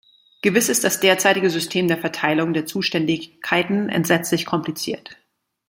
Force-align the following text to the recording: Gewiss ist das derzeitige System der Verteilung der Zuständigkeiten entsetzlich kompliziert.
Gewiss 0.41 0.67
ist 0.67 0.83
das 0.83 0.99
derzeitige 0.99 1.51
System 1.51 1.87
der 1.87 1.99
Verteilung 1.99 2.53
der 2.53 2.65
Zuständigkeiten 2.65 3.87
entsetzlich 3.89 4.47
kompliziert. 4.47 5.15